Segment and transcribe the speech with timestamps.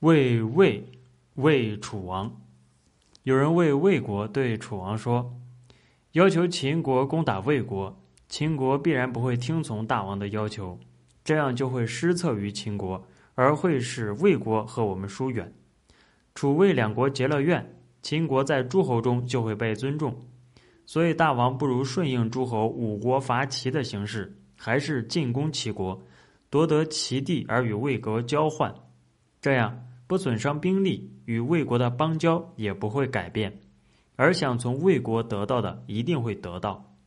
[0.00, 0.84] 魏魏
[1.34, 2.40] 魏楚王，
[3.24, 5.36] 有人为魏国对楚王说
[6.14, 10.78] ：“要求秦国攻打魏国，秦国必然不会听从大王的要求，
[11.24, 15.52] 这样就会失策于秦国，而会使魏国和我们疏远。
[16.32, 20.16] 楚魏两国结了怨，秦国在诸侯中就会被尊重。
[20.86, 26.00] 所以大王不如顺应诸侯五国伐齐的形势，还是进攻齐国，
[26.48, 28.72] 夺得齐地而与魏国交换。”
[29.40, 33.60] 这样不损伤兵力，与魏国的邦交也不会改变，
[34.16, 36.97] 而想从魏国得到的一定会得到。